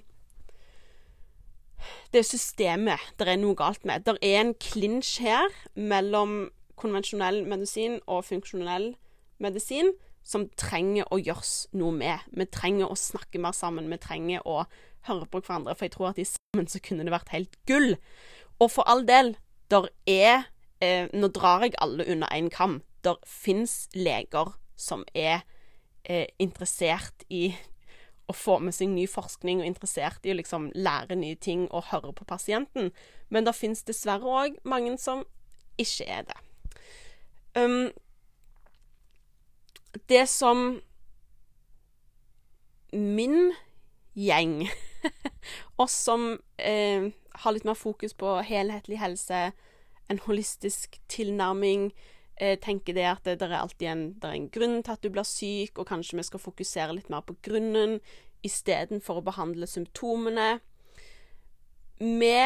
Det 2.12 2.20
er 2.20 2.28
systemet 2.28 3.12
det 3.18 3.28
er 3.28 3.40
noe 3.40 3.56
galt 3.56 3.86
med. 3.88 4.04
Det 4.04 4.18
er 4.20 4.42
en 4.42 4.54
klinsj 4.60 5.22
her 5.24 5.54
mellom 5.74 6.50
konvensjonell 6.80 7.42
medisin 7.48 7.98
og 8.06 8.24
funksjonell 8.28 8.92
medisin 9.40 9.92
som 10.26 10.46
trenger 10.60 11.08
å 11.10 11.18
gjøres 11.20 11.70
noe 11.76 11.92
med. 11.96 12.26
Vi 12.36 12.46
trenger 12.52 12.90
å 12.90 12.98
snakke 12.98 13.40
mer 13.42 13.56
sammen. 13.56 13.88
Vi 13.90 13.98
trenger 14.00 14.44
å 14.48 14.64
høre 15.08 15.28
på 15.30 15.40
hverandre. 15.40 15.74
For 15.76 15.88
jeg 15.88 15.94
tror 15.96 16.10
at 16.10 16.20
i 16.20 16.28
sammen 16.28 16.68
så 16.70 16.82
kunne 16.84 17.06
det 17.06 17.14
vært 17.14 17.32
helt 17.34 17.56
gull. 17.68 17.94
Og 18.60 18.70
for 18.74 18.88
all 18.90 19.06
del, 19.08 19.34
der 19.72 19.88
er 20.10 20.50
eh, 20.80 21.08
Nå 21.12 21.30
drar 21.32 21.64
jeg 21.64 21.78
alle 21.80 22.06
under 22.10 22.28
én 22.34 22.50
kam. 22.52 22.80
Der 23.04 23.16
fins 23.24 23.88
leger 23.94 24.54
som 24.76 25.04
er 25.14 25.42
eh, 26.04 26.26
interessert 26.38 27.24
i 27.28 27.54
å 28.30 28.36
få 28.36 28.58
med 28.62 28.74
seg 28.76 28.92
ny 28.92 29.06
forskning 29.10 29.62
og 29.62 29.68
interessert 29.68 30.26
i 30.26 30.32
å 30.32 30.38
liksom 30.38 30.70
lære 30.74 31.18
nye 31.18 31.38
ting 31.38 31.66
og 31.68 31.88
høre 31.90 32.12
på 32.16 32.26
pasienten. 32.28 32.92
Men 33.28 33.46
det 33.46 33.56
fins 33.58 33.82
dessverre 33.86 34.36
òg 34.44 34.60
mange 34.68 34.96
som 35.02 35.24
ikke 35.80 36.06
er 36.06 36.28
det. 36.28 36.38
Um, 37.58 37.90
det 40.08 40.26
som 40.30 40.80
min 42.92 43.52
gjeng, 44.14 44.68
oss 45.82 45.94
som 45.94 46.38
eh, 46.58 47.10
har 47.42 47.54
litt 47.54 47.66
mer 47.66 47.78
fokus 47.78 48.14
på 48.14 48.38
helhetlig 48.46 49.00
helse, 49.00 49.50
en 50.10 50.22
holistisk 50.26 50.98
tilnærming, 51.08 51.90
eh, 52.40 52.56
tenker 52.58 52.96
det 52.96 53.06
at 53.06 53.22
det, 53.28 53.36
det, 53.42 53.50
er 53.50 53.60
alltid 53.60 53.88
en, 53.90 54.06
det 54.18 54.28
er 54.28 54.38
en 54.38 54.50
grunn 54.52 54.80
til 54.80 54.96
at 54.96 55.04
du 55.04 55.12
blir 55.12 55.28
syk, 55.28 55.78
og 55.78 55.88
kanskje 55.90 56.18
vi 56.18 56.26
skal 56.26 56.42
fokusere 56.42 56.96
litt 56.96 57.12
mer 57.12 57.22
på 57.26 57.36
grunnen 57.44 57.98
istedenfor 58.46 59.20
å 59.20 59.26
behandle 59.26 59.68
symptomene. 59.68 60.54
Vi 62.00 62.36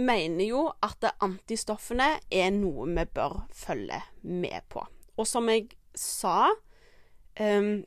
mener 0.00 0.46
jo 0.46 0.64
at 0.80 1.04
antistoffene 1.20 2.14
er 2.32 2.50
noe 2.56 2.88
vi 2.88 3.04
bør 3.14 3.42
følge 3.52 4.00
med 4.24 4.64
på. 4.72 4.84
Og 5.20 5.28
som 5.28 5.48
jeg 5.52 5.68
sa 5.94 6.48
um, 7.40 7.82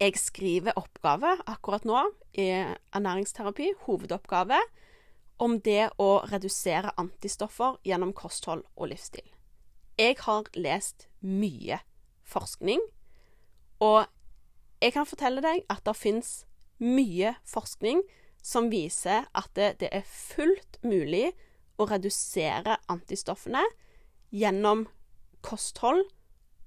Jeg 0.00 0.18
skriver 0.18 0.74
oppgave 0.80 1.36
akkurat 1.46 1.84
nå 1.86 2.00
i 2.34 2.48
ernæringsterapi, 2.96 3.68
hovedoppgave, 3.84 4.58
om 5.38 5.60
det 5.60 5.92
å 6.02 6.24
redusere 6.26 6.94
antistoffer 6.98 7.76
gjennom 7.86 8.10
kosthold 8.16 8.64
og 8.74 8.90
livsstil. 8.90 9.28
Jeg 9.98 10.16
har 10.24 10.48
lest 10.56 11.06
mye 11.20 11.78
forskning, 12.24 12.80
og 13.82 14.06
jeg 14.82 14.94
kan 14.94 15.06
fortelle 15.06 15.42
deg 15.44 15.62
at 15.70 15.84
det 15.86 15.94
fins 15.98 16.32
mye 16.82 17.36
forskning 17.46 18.02
som 18.42 18.70
viser 18.72 19.28
at 19.38 19.50
det, 19.54 19.76
det, 19.82 19.90
er 19.94 20.06
fullt 20.06 20.80
mulig 20.82 21.30
å 21.78 21.86
redusere 21.86 22.80
antistoffene 22.90 23.62
gjennom 24.34 24.88
kosthold 25.46 26.02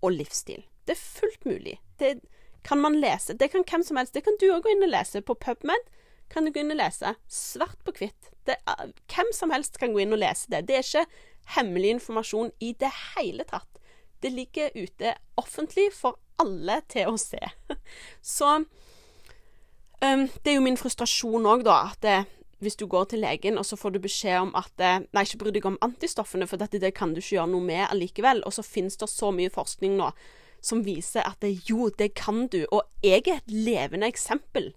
og 0.03 0.15
livsstil. 0.15 0.63
Det 0.87 0.95
er 0.95 1.01
fullt 1.01 1.45
mulig. 1.49 1.75
Det 1.99 2.19
kan 2.65 2.79
man 2.81 2.95
lese. 3.01 3.35
Det 3.35 3.51
kan 3.51 3.65
hvem 3.67 3.83
som 3.83 3.99
helst. 3.99 4.15
Det 4.15 4.23
kan 4.25 4.37
du 4.39 4.47
òg 4.53 4.63
gå 4.65 4.71
inn 4.73 4.85
og 4.85 4.93
lese. 4.93 5.21
På 5.25 5.35
PubMed 5.35 5.91
kan 6.31 6.45
du 6.45 6.53
gå 6.53 6.63
inn 6.63 6.73
og 6.73 6.79
lese. 6.79 7.15
Svart 7.27 7.81
på 7.85 7.93
hvitt. 7.99 8.31
Hvem 8.45 9.31
som 9.35 9.53
helst 9.53 9.79
kan 9.81 9.93
gå 9.93 10.03
inn 10.05 10.15
og 10.15 10.21
lese 10.21 10.51
det. 10.53 10.65
Det 10.69 10.79
er 10.79 10.85
ikke 10.85 11.05
hemmelig 11.55 11.95
informasjon 11.97 12.51
i 12.59 12.73
det 12.79 12.91
hele 13.15 13.45
tatt. 13.49 13.81
Det 14.21 14.31
ligger 14.33 14.73
ute 14.75 15.15
offentlig 15.37 15.91
for 15.93 16.17
alle 16.41 16.81
til 16.91 17.11
å 17.11 17.19
se. 17.21 17.41
Så 18.35 18.51
um, 18.57 20.23
det 20.41 20.51
er 20.51 20.57
jo 20.57 20.65
min 20.65 20.79
frustrasjon 20.79 21.45
òg, 21.45 21.65
da, 21.67 21.81
at 21.91 22.01
det, 22.05 22.17
hvis 22.63 22.79
du 22.79 22.87
går 22.89 23.11
til 23.11 23.21
legen, 23.25 23.59
og 23.61 23.67
så 23.67 23.77
får 23.77 23.93
du 23.93 23.99
beskjed 24.03 24.39
om 24.47 24.55
at 24.57 24.71
Nei, 24.79 25.25
ikke 25.25 25.43
bry 25.43 25.53
deg 25.53 25.67
om 25.67 25.77
antistoffene, 25.85 26.47
for 26.49 26.61
dette 26.61 26.81
det 26.81 26.95
kan 26.97 27.13
du 27.13 27.21
ikke 27.21 27.35
gjøre 27.37 27.51
noe 27.51 27.67
med 27.67 27.85
allikevel. 27.89 28.41
Og 28.47 28.55
så 28.55 28.65
finnes 28.65 28.97
det 28.97 29.11
så 29.11 29.29
mye 29.35 29.53
forskning 29.53 29.99
nå 29.99 30.09
som 30.65 30.81
viser 30.85 31.25
at 31.25 31.37
det, 31.43 31.51
jo, 31.69 31.89
det 31.93 32.13
kan 32.17 32.47
du. 32.49 32.63
Og 32.73 32.87
jeg 33.05 33.25
er 33.27 33.39
et 33.39 33.51
levende 33.53 34.09
eksempel 34.09 34.71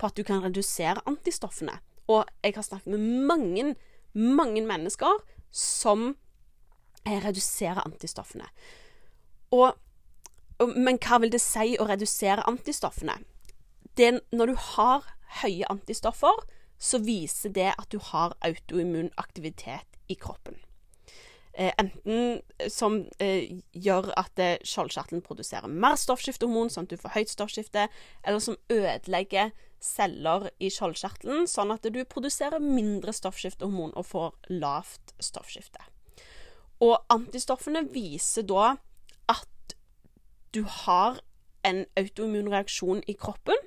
på 0.00 0.08
at 0.08 0.16
du 0.16 0.24
kan 0.26 0.42
redusere 0.44 1.02
antistoffene. 1.08 1.76
Og 2.08 2.24
jeg 2.44 2.56
har 2.56 2.64
snakket 2.64 2.94
med 2.94 3.04
mange, 3.28 3.74
mange 4.14 4.64
mennesker 4.64 5.20
som 5.54 6.12
reduserer 7.06 7.84
antistoffene. 7.84 8.48
Og, 9.54 9.76
og, 10.58 10.74
men 10.74 10.98
hva 10.98 11.20
vil 11.22 11.32
det 11.34 11.42
si 11.44 11.76
å 11.78 11.86
redusere 11.88 12.46
antistoffene? 12.50 13.20
Det, 13.94 14.10
når 14.34 14.50
du 14.50 14.60
har 14.74 15.06
høye 15.42 15.68
antistoffer, 15.70 16.44
så 16.78 16.98
viser 17.04 17.54
det 17.54 17.70
at 17.72 17.90
du 17.92 18.00
har 18.10 18.34
autoimmun 18.44 19.12
aktivitet 19.20 20.00
i 20.10 20.16
kroppen. 20.18 20.58
Eh, 21.54 21.70
enten 21.78 22.40
som 22.68 23.04
eh, 23.22 23.60
gjør 23.78 24.10
at 24.18 24.40
eh, 24.42 24.56
skjoldkjertelen 24.66 25.22
produserer 25.22 25.70
mer 25.70 25.94
stoffskiftehormon, 26.00 26.72
sånn 26.72 26.88
at 26.88 26.96
du 26.96 26.98
får 26.98 27.14
høyt 27.14 27.30
stoffskifte, 27.30 27.86
eller 28.24 28.42
som 28.42 28.58
ødelegger 28.74 29.52
celler 29.84 30.48
i 30.58 30.70
skjoldkjertelen, 30.72 31.48
sånn 31.50 31.74
at 31.74 31.86
du 31.92 32.00
produserer 32.08 32.62
mindre 32.62 33.12
stoffskiftehormon 33.14 33.92
og 33.94 34.08
får 34.08 34.32
lavt 34.56 35.14
stoffskifte. 35.22 35.84
Og 36.84 36.96
antistoffene 37.12 37.84
viser 37.92 38.46
da 38.48 38.74
at 39.30 39.76
du 40.54 40.64
har 40.84 41.20
en 41.64 41.84
autoimmun 41.98 42.50
reaksjon 42.52 43.00
i 43.08 43.16
kroppen 43.18 43.60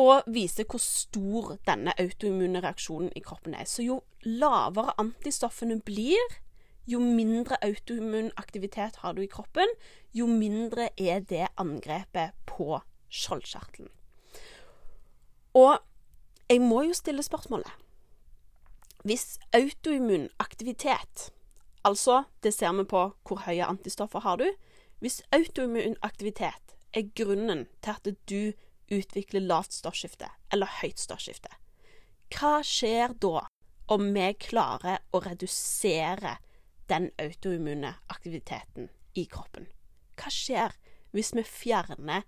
og 0.00 0.26
viser 0.34 0.66
hvor 0.66 0.82
stor 0.82 1.52
denne 1.68 1.94
autoimmune 2.02 2.62
reaksjonen 2.64 3.12
i 3.14 3.22
kroppen 3.22 3.54
er. 3.54 3.66
Så 3.70 3.84
jo 3.86 4.00
lavere 4.26 4.96
antistoffene 4.98 5.78
blir, 5.86 6.40
jo 6.90 6.98
mindre 7.00 7.60
autoimmun 7.62 8.32
aktivitet 8.36 8.98
har 9.04 9.14
du 9.14 9.22
i 9.22 9.30
kroppen, 9.30 9.70
jo 10.12 10.26
mindre 10.26 10.90
er 10.98 11.22
det 11.22 11.46
angrepet 11.56 12.34
på 12.50 12.80
skjoldkjertelen. 13.08 13.93
Og 15.54 15.78
jeg 16.50 16.60
må 16.60 16.82
jo 16.88 16.94
stille 16.94 17.22
spørsmålet 17.22 17.70
Hvis 19.04 19.38
autoimmun 19.54 20.28
aktivitet, 20.38 21.30
altså 21.84 22.24
det 22.42 22.54
ser 22.54 22.72
vi 22.72 22.84
på 22.84 23.06
hvor 23.22 23.44
høye 23.46 23.64
antistoffer 23.64 24.20
har 24.20 24.36
du 24.36 24.48
Hvis 24.98 25.22
autoimmun 25.32 25.96
aktivitet 26.02 26.74
er 26.94 27.10
grunnen 27.16 27.66
til 27.82 27.90
at 27.90 28.08
du 28.30 28.52
utvikler 28.92 29.40
lavt 29.40 29.74
stoffskifte 29.74 30.28
eller 30.52 30.70
høyt 30.80 31.00
stoffskifte. 31.00 31.50
Hva 32.34 32.60
skjer 32.66 33.14
da 33.22 33.46
om 33.94 34.08
vi 34.14 34.28
klarer 34.40 35.02
å 35.12 35.20
redusere 35.24 36.38
den 36.90 37.10
autoimmune 37.20 37.94
aktiviteten 38.12 38.90
i 39.18 39.26
kroppen? 39.30 39.68
Hva 40.18 40.32
skjer 40.32 40.76
hvis 41.14 41.32
vi 41.36 41.44
fjerner 41.46 42.24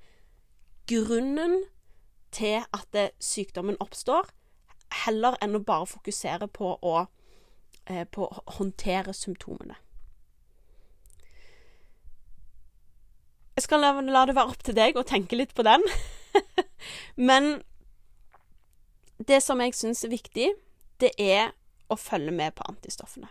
grunnen 0.90 1.64
til 2.34 2.64
at 2.74 2.98
sykdommen 3.22 3.78
oppstår, 3.80 4.28
heller 5.04 5.36
enn 5.42 5.58
å 5.58 5.64
bare 5.66 5.88
fokusere 5.90 6.48
på 6.48 6.76
å, 6.82 7.06
eh, 7.86 8.04
på 8.04 8.28
å 8.28 8.42
håndtere 8.58 9.14
symptomene? 9.14 9.78
Jeg 13.56 13.64
skal 13.64 13.80
la, 13.80 13.94
la, 14.00 14.26
det 14.28 14.36
være 14.36 14.52
opp 14.52 14.62
til 14.62 14.76
deg 14.76 14.98
å 15.00 15.06
tenke 15.06 15.36
litt 15.38 15.54
på 15.56 15.64
den. 15.64 15.80
Men 17.28 17.62
det 19.16 19.40
som 19.40 19.62
jeg 19.64 19.72
syns 19.74 20.04
er 20.04 20.12
viktig, 20.12 20.50
det 21.00 21.14
er 21.16 21.54
å 21.88 21.96
følge 21.96 22.34
med 22.36 22.52
på 22.58 22.66
antistoffene. 22.68 23.30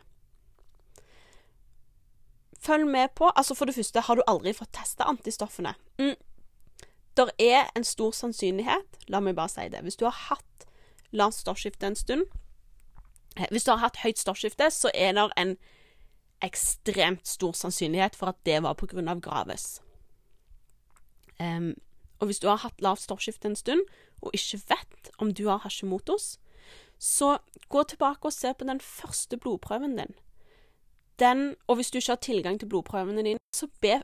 Følg 2.65 2.87
med 2.89 3.13
på 3.13 3.29
Altså, 3.35 3.53
for 3.53 3.69
det 3.69 3.75
første, 3.75 4.01
har 4.01 4.17
du 4.17 4.23
aldri 4.25 4.53
fått 4.57 4.73
testa 4.73 5.05
antistoffene? 5.05 5.75
Mm. 6.01 6.15
Der 7.17 7.31
er 7.39 7.69
en 7.75 7.83
stor 7.83 8.11
sannsynlighet, 8.11 8.99
la 9.07 9.21
meg 9.23 9.37
bare 9.37 9.49
si 9.49 9.69
det, 9.71 9.81
hvis 9.85 9.95
du 9.95 10.05
har 10.05 10.17
hatt 10.29 10.67
lavt 11.15 11.37
stoffskifte 11.37 11.87
en 11.87 11.95
stund 11.95 12.25
eh, 13.37 13.47
Hvis 13.51 13.63
du 13.63 13.71
har 13.71 13.79
hatt 13.83 14.01
høyt 14.03 14.19
stoffskifte, 14.19 14.67
så 14.71 14.91
er 14.93 15.15
det 15.15 15.29
en 15.37 15.55
ekstremt 16.43 17.27
stor 17.27 17.55
sannsynlighet 17.55 18.15
for 18.15 18.33
at 18.33 18.39
det 18.45 18.61
var 18.63 18.75
på 18.75 18.89
grunn 18.91 19.07
av 19.07 19.21
graves. 19.23 19.79
Um, 21.39 21.73
og 22.19 22.27
hvis 22.27 22.39
du 22.39 22.47
har 22.47 22.61
hatt 22.63 22.81
lavt 22.83 23.01
stoffskifte 23.01 23.47
en 23.47 23.55
stund, 23.55 23.81
og 24.21 24.35
ikke 24.35 24.59
vet 24.69 25.09
om 25.19 25.33
du 25.33 25.47
har 25.47 25.63
Hashimotos, 25.63 26.37
så 26.99 27.37
gå 27.69 27.83
tilbake 27.83 28.27
og 28.27 28.33
se 28.33 28.53
på 28.53 28.67
den 28.67 28.79
første 28.79 29.37
blodprøven 29.37 29.97
din. 29.97 30.15
Den, 31.19 31.55
og 31.67 31.77
hvis 31.79 31.91
du 31.91 31.97
ikke 31.97 32.11
har 32.11 32.23
tilgang 32.23 32.59
til 32.59 32.69
blodprøvene 32.69 33.23
dine, 33.23 33.39
så, 33.55 33.69
be, 33.81 34.01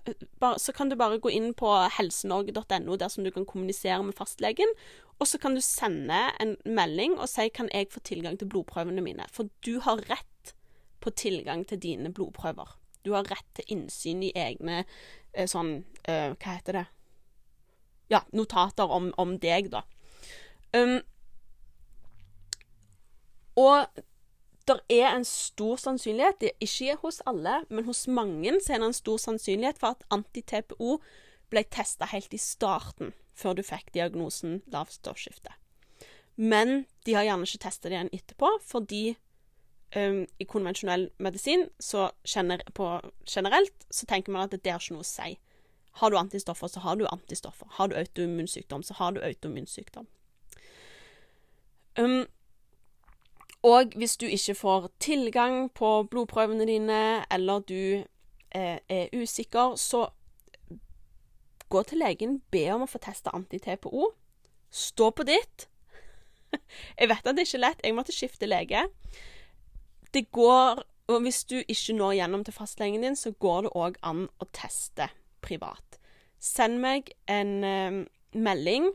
så 0.57 0.71
kan 0.71 0.89
du 0.89 0.95
bare 0.95 1.19
gå 1.19 1.31
inn 1.35 1.51
på 1.57 1.67
helsenorge.no, 1.97 2.95
der 2.95 3.11
som 3.11 3.25
du 3.27 3.31
kan 3.35 3.45
kommunisere 3.45 4.03
med 4.03 4.15
fastlegen, 4.15 4.71
og 5.19 5.27
så 5.27 5.37
kan 5.37 5.55
du 5.55 5.61
sende 5.61 6.21
en 6.41 6.55
melding 6.65 7.17
og 7.19 7.27
si 7.29 7.49
kan 7.53 7.69
jeg 7.73 7.91
få 7.91 7.99
tilgang 8.07 8.39
til 8.39 8.47
blodprøvene 8.49 9.03
mine. 9.03 9.27
For 9.29 9.51
du 9.65 9.81
har 9.83 10.01
rett 10.07 10.55
på 11.03 11.11
tilgang 11.11 11.65
til 11.67 11.81
dine 11.83 12.13
blodprøver. 12.13 12.77
Du 13.05 13.11
har 13.13 13.27
rett 13.29 13.51
til 13.57 13.75
innsyn 13.75 14.23
i 14.23 14.33
egne 14.37 14.83
eh, 15.33 15.49
sånn 15.49 15.81
øh, 16.07 16.33
Hva 16.37 16.55
heter 16.55 16.79
det? 16.79 16.87
ja, 18.11 18.21
notater 18.35 18.91
om, 18.91 19.11
om 19.17 19.37
deg, 19.39 19.71
da. 19.71 19.85
Um, 20.75 20.99
og 23.59 24.01
det 24.77 24.99
er 25.01 25.15
en 25.15 25.25
stor 25.27 25.79
sannsynlighet, 25.81 26.39
det 26.41 26.51
er 26.51 26.65
ikke 26.65 26.99
hos 27.01 27.21
alle, 27.29 27.61
men 27.69 27.85
hos 27.87 28.05
mange 28.07 28.53
så 28.61 28.75
er 28.75 28.83
det 28.83 28.91
en 28.91 28.97
stor 28.97 29.17
sannsynlighet 29.21 29.79
for 29.81 29.95
at 29.95 30.05
anti-TPO 30.13 30.97
ble 31.51 31.63
testa 31.73 32.07
helt 32.11 32.33
i 32.33 32.39
starten, 32.41 33.13
før 33.35 33.57
du 33.57 33.63
fikk 33.65 33.91
diagnosen 33.95 34.61
lavt 34.71 34.95
stoffskifte. 34.99 35.53
Men 36.35 36.85
de 37.05 37.15
har 37.17 37.27
gjerne 37.27 37.47
ikke 37.47 37.63
testa 37.65 37.89
det 37.89 37.97
igjen 37.97 38.13
etterpå, 38.15 38.49
fordi 38.65 39.03
um, 39.95 40.23
i 40.39 40.47
konvensjonell 40.47 41.09
medisin 41.21 41.67
så 41.79 42.09
gener 42.27 42.63
på, 42.77 42.87
generelt 43.27 43.87
så 43.91 44.07
tenker 44.09 44.33
man 44.33 44.47
at 44.47 44.55
det 44.55 44.71
er 44.71 44.79
ikke 44.79 44.95
noe 44.95 45.05
å 45.05 45.11
si. 45.11 45.35
Har 45.99 46.11
du 46.11 46.17
antistoffer, 46.17 46.71
så 46.71 46.83
har 46.85 46.95
du 46.95 47.07
antistoffer. 47.11 47.67
Har 47.77 47.91
du 47.91 47.97
autoimmunsykdom, 47.99 48.83
så 48.87 48.95
har 48.95 49.11
du 49.11 49.19
autoimmunsykdom. 49.27 50.07
Um, 51.99 52.23
og 53.63 53.93
hvis 53.95 54.17
du 54.17 54.25
ikke 54.25 54.55
får 54.55 54.89
tilgang 54.99 55.67
på 55.77 56.03
blodprøvene 56.09 56.65
dine, 56.65 57.25
eller 57.31 57.59
du 57.59 58.03
eh, 58.51 58.79
er 58.89 59.13
usikker, 59.13 59.75
så 59.75 60.07
gå 61.69 61.83
til 61.83 62.01
legen, 62.01 62.39
be 62.51 62.65
om 62.73 62.85
å 62.85 62.89
få 62.89 62.99
testa 63.03 63.33
anti-TPO. 63.37 64.09
Stå 64.71 65.11
på 65.13 65.25
ditt. 65.29 65.67
Jeg 66.99 67.11
vet 67.11 67.27
at 67.27 67.37
det 67.37 67.43
er 67.43 67.49
ikke 67.49 67.61
lett, 67.61 67.83
jeg 67.85 67.95
måtte 67.95 68.15
skifte 68.15 68.49
lege. 68.49 68.87
Det 70.11 70.25
går 70.35 70.81
Og 71.11 71.21
hvis 71.25 71.43
du 71.43 71.57
ikke 71.59 71.93
når 71.95 72.13
gjennom 72.15 72.43
til 72.47 72.53
fastlegen 72.55 73.03
din, 73.03 73.15
så 73.19 73.31
går 73.31 73.65
det 73.65 73.71
òg 73.75 73.97
an 74.07 74.21
å 74.39 74.45
teste 74.55 75.09
privat. 75.43 75.97
Send 76.39 76.79
meg 76.79 77.09
en 77.27 77.51
eh, 77.67 77.97
melding. 78.31 78.85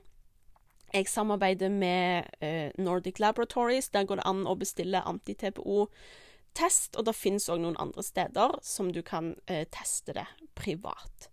Jeg 0.96 1.08
samarbeider 1.08 1.68
med 1.68 2.24
uh, 2.40 2.84
Nordic 2.84 3.18
Laboratories. 3.18 3.88
Der 3.88 4.04
går 4.08 4.16
det 4.16 4.24
an 4.24 4.46
å 4.48 4.54
bestille 4.56 5.02
anti-TPO-test. 5.04 6.96
Og 6.96 7.04
det 7.04 7.12
finnes 7.14 7.48
òg 7.52 7.60
noen 7.60 7.76
andre 7.82 8.04
steder 8.04 8.54
som 8.64 8.88
du 8.94 9.02
kan 9.04 9.34
uh, 9.50 9.64
teste 9.76 10.14
det 10.16 10.24
privat. 10.56 11.28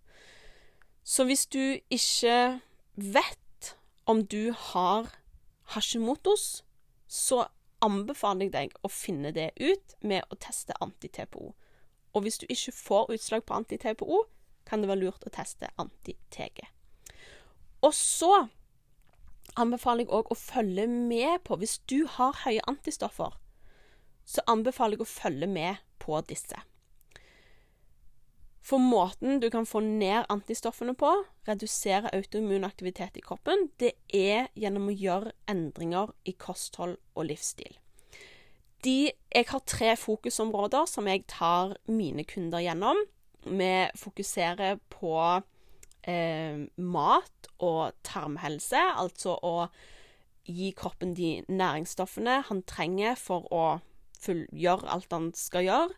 Så 1.04 1.24
hvis 1.24 1.46
du 1.46 1.80
ikke 1.88 2.60
vet 2.94 3.70
om 4.04 4.20
du 4.28 4.52
har 4.52 5.08
Hashimotos, 5.72 6.64
så 7.08 7.46
anbefaler 7.84 8.50
jeg 8.50 8.52
deg 8.52 8.76
å 8.84 8.90
finne 8.92 9.32
det 9.32 9.50
ut 9.60 9.96
med 10.04 10.28
å 10.28 10.36
teste 10.40 10.76
anti-TPO. 10.84 11.54
Og 12.12 12.26
hvis 12.26 12.36
du 12.42 12.44
ikke 12.52 12.72
får 12.76 13.14
utslag 13.16 13.46
på 13.48 13.56
anti-TPO, 13.62 14.26
kan 14.68 14.84
det 14.84 14.92
være 14.92 15.06
lurt 15.06 15.24
å 15.24 15.32
teste 15.32 15.72
anti-TG. 15.80 16.68
Og 17.84 17.96
så 17.96 18.44
anbefaler 19.60 20.04
jeg 20.04 20.14
òg 20.14 20.30
å 20.32 20.38
følge 20.38 20.86
med 20.90 21.42
på 21.46 21.58
Hvis 21.60 21.78
du 21.90 22.04
har 22.10 22.36
høye 22.44 22.62
antistoffer, 22.70 23.34
så 24.24 24.44
anbefaler 24.50 24.98
jeg 24.98 25.04
å 25.04 25.10
følge 25.10 25.48
med 25.50 25.82
på 26.02 26.20
disse. 26.28 26.58
For 28.64 28.80
måten 28.80 29.42
du 29.42 29.50
kan 29.52 29.66
få 29.68 29.82
ned 29.84 30.24
antistoffene 30.32 30.94
på, 30.96 31.10
redusere 31.44 32.12
autoimmun 32.16 32.64
aktivitet 32.64 33.18
i 33.20 33.24
kroppen, 33.24 33.68
det 33.76 33.92
er 34.08 34.48
gjennom 34.56 34.88
å 34.88 34.94
gjøre 34.96 35.34
endringer 35.52 36.14
i 36.24 36.32
kosthold 36.32 36.96
og 37.12 37.28
livsstil. 37.28 37.76
De, 38.84 39.12
jeg 39.12 39.48
har 39.48 39.64
tre 39.68 39.92
fokusområder 39.96 40.88
som 40.88 41.08
jeg 41.08 41.26
tar 41.28 41.76
mine 41.88 42.24
kunder 42.28 42.64
gjennom. 42.64 42.98
Vi 43.44 43.72
fokuserer 44.00 44.80
på 44.92 45.12
eh, 46.10 46.64
mat 46.76 47.50
og 47.64 47.94
tarmhelse, 48.06 48.80
altså 48.98 49.38
å 49.42 49.56
gi 50.44 50.72
kroppen 50.76 51.14
de 51.16 51.38
næringsstoffene 51.48 52.42
han 52.50 52.62
trenger 52.68 53.16
for 53.16 53.48
å 53.52 53.64
gjøre 54.24 54.90
alt 54.92 55.12
han 55.12 55.30
skal 55.36 55.64
gjøre. 55.64 55.96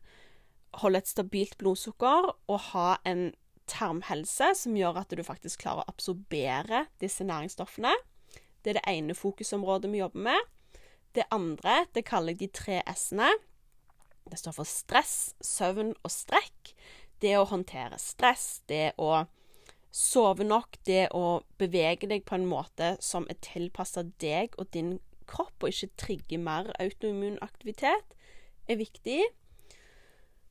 Holde 0.83 1.01
et 1.03 1.11
stabilt 1.11 1.57
blodsukker 1.59 2.31
og 2.31 2.59
ha 2.73 2.97
en 3.09 3.31
tarmhelse, 3.71 4.53
som 4.55 4.77
gjør 4.79 5.01
at 5.03 5.15
du 5.15 5.23
faktisk 5.27 5.65
klarer 5.65 5.83
å 5.83 5.91
absorbere 5.91 6.87
disse 7.03 7.27
næringsstoffene. 7.27 7.95
Det 8.63 8.73
er 8.73 8.81
det 8.81 8.91
ene 8.91 9.15
fokusområdet 9.15 9.91
vi 9.93 10.03
jobber 10.03 10.27
med. 10.29 10.79
Det 11.15 11.27
andre 11.33 11.85
det 11.95 12.05
kaller 12.07 12.35
jeg 12.35 12.43
de 12.45 12.49
tre 12.55 12.81
s-ene. 12.93 13.31
Det 14.27 14.39
står 14.41 14.57
for 14.57 14.69
stress, 14.69 15.35
søvn 15.41 15.95
og 16.03 16.11
strekk. 16.13 16.75
Det 17.23 17.37
å 17.39 17.47
håndtere 17.49 17.99
stress, 18.03 18.61
det 18.69 18.93
å 18.99 19.25
sove 19.97 20.45
nok, 20.45 20.77
det 20.85 21.09
å 21.17 21.41
bevege 21.61 22.09
deg 22.11 22.27
på 22.29 22.37
en 22.37 22.47
måte 22.49 22.95
som 23.01 23.25
er 23.33 23.39
tilpassa 23.45 24.05
deg 24.21 24.57
og 24.61 24.69
din 24.77 24.99
kropp, 25.27 25.57
og 25.63 25.73
ikke 25.73 25.95
trigger 25.99 26.43
mer 26.43 26.71
autoimmun 26.83 27.39
aktivitet, 27.45 28.17
er 28.69 28.81
viktig. 28.81 29.23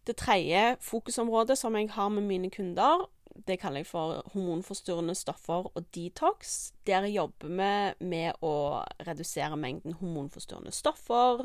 Det 0.06 0.16
tredje 0.18 0.76
fokusområdet 0.86 1.58
som 1.60 1.78
jeg 1.78 1.92
har 1.94 2.10
med 2.14 2.26
mine 2.28 2.50
kunder, 2.54 3.06
det 3.48 3.60
kaller 3.60 3.84
jeg 3.84 3.90
for 3.90 4.22
hormonforstyrrende 4.34 5.16
stoffer 5.18 5.68
og 5.68 5.88
detox. 5.96 6.72
Der 6.88 7.06
jobber 7.12 7.50
vi 7.52 8.08
med 8.08 8.46
å 8.46 8.84
redusere 9.04 9.58
mengden 9.60 9.98
hormonforstyrrende 10.00 10.72
stoffer. 10.72 11.44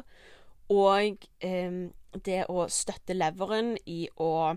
Og 0.70 1.26
eh, 1.42 1.80
det 2.14 2.44
å 2.46 2.68
støtte 2.70 3.16
leveren 3.16 3.74
i 3.90 4.04
å 4.22 4.54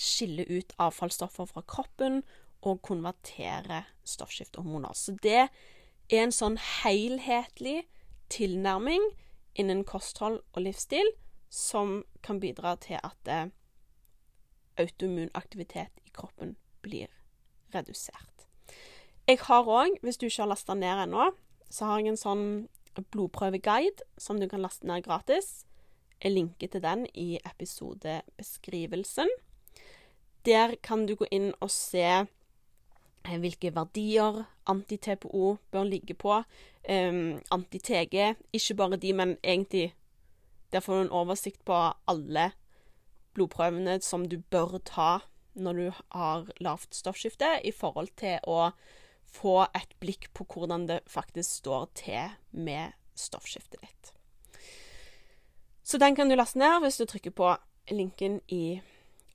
skille 0.00 0.44
ut 0.48 0.74
avfallsstoffer 0.78 1.48
fra 1.50 1.62
kroppen 1.66 2.22
og 2.66 2.82
konvertere 2.82 3.84
stoffskiftehormoner. 4.04 4.92
Så 4.94 5.16
det 5.22 5.46
er 5.46 6.24
en 6.24 6.34
sånn 6.34 6.58
helhetlig 6.82 7.84
tilnærming 8.30 9.02
innen 9.58 9.84
kosthold 9.84 10.40
og 10.52 10.62
livsstil 10.62 11.14
som 11.50 12.04
kan 12.22 12.40
bidra 12.40 12.76
til 12.78 13.00
at 13.02 13.30
eh, 13.30 13.48
autoimmun 14.78 15.32
aktivitet 15.34 15.90
i 16.06 16.12
kroppen 16.14 16.54
blir 16.82 17.10
redusert. 17.74 18.46
Jeg 19.26 19.38
har 19.46 19.66
òg, 19.66 19.98
hvis 20.02 20.18
du 20.18 20.26
ikke 20.26 20.42
har 20.42 20.50
lasta 20.50 20.74
ned 20.74 21.04
ennå, 21.04 21.30
så 21.70 21.86
har 21.86 22.00
jeg 22.00 22.12
en 22.12 22.20
sånn 22.20 22.46
blodprøveguide 23.14 24.06
som 24.18 24.40
du 24.40 24.48
kan 24.50 24.62
laste 24.62 24.86
ned 24.86 25.04
gratis. 25.06 25.64
Jeg 26.22 26.34
linker 26.34 26.68
til 26.72 26.82
den 26.82 27.06
i 27.14 27.38
episodebeskrivelsen. 27.46 29.30
Der 30.46 30.74
kan 30.82 31.06
du 31.06 31.14
gå 31.16 31.26
inn 31.30 31.50
og 31.60 31.70
se 31.70 32.04
eh, 32.06 33.38
hvilke 33.40 33.74
verdier 33.76 34.44
anti-TPO 34.70 35.56
bør 35.70 35.84
ligge 35.84 36.14
på. 36.14 36.42
Um, 36.88 37.40
Anti-TG, 37.52 38.36
ikke 38.56 38.74
bare 38.74 38.96
de, 38.96 39.12
men 39.12 39.36
egentlig 39.44 39.94
Der 40.72 40.80
får 40.80 40.94
du 40.94 41.00
en 41.00 41.10
oversikt 41.10 41.64
på 41.64 41.74
alle 42.06 42.52
blodprøvene 43.34 44.00
som 44.00 44.28
du 44.28 44.38
bør 44.38 44.78
ta 44.86 45.18
når 45.54 45.72
du 45.72 45.92
har 46.14 46.46
lavt 46.60 46.94
stoffskifte, 46.94 47.58
i 47.64 47.72
forhold 47.74 48.08
til 48.16 48.38
å 48.46 48.70
få 49.26 49.64
et 49.74 49.94
blikk 50.00 50.28
på 50.34 50.46
hvordan 50.46 50.86
det 50.86 51.00
faktisk 51.10 51.62
står 51.62 51.88
til 51.98 52.36
med 52.50 52.94
stoffskiftet 53.18 53.82
ditt. 53.82 54.12
Så 55.82 55.98
den 55.98 56.14
kan 56.14 56.30
du 56.30 56.36
laste 56.38 56.58
ned 56.58 56.80
hvis 56.84 57.00
du 57.00 57.04
trykker 57.04 57.34
på 57.34 57.50
linken 57.90 58.38
i 58.46 58.80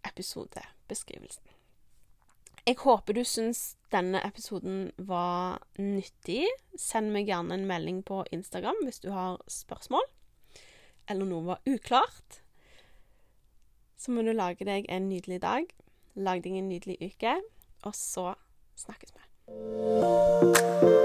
episodebeskrivelsen. 0.05 1.43
Jeg 2.65 2.79
håper 2.81 3.13
du 3.13 3.21
syns 3.27 3.75
denne 3.93 4.21
episoden 4.25 4.87
var 4.97 5.61
nyttig. 5.77 6.47
Send 6.77 7.13
meg 7.13 7.29
gjerne 7.29 7.53
en 7.59 7.67
melding 7.69 8.01
på 8.07 8.23
Instagram 8.33 8.81
hvis 8.87 9.03
du 9.03 9.11
har 9.13 9.37
spørsmål, 9.51 10.07
eller 11.09 11.29
noe 11.29 11.45
var 11.51 11.61
uklart. 11.69 12.41
Så 13.97 14.11
må 14.11 14.25
du 14.25 14.33
lage 14.33 14.65
deg 14.65 14.89
en 14.89 15.09
nydelig 15.09 15.41
dag. 15.45 15.69
Lag 16.15 16.41
deg 16.43 16.57
en 16.57 16.69
nydelig 16.73 16.97
uke, 17.05 17.37
og 17.85 17.93
så 17.93 18.33
snakkes 18.81 19.13
vi. 19.13 21.04